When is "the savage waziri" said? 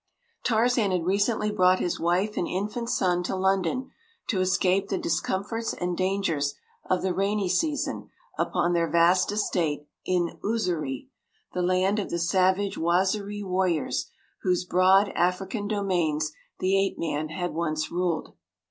12.09-13.43